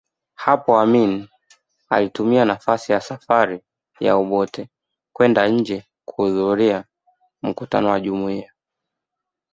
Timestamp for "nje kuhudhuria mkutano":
5.47-7.89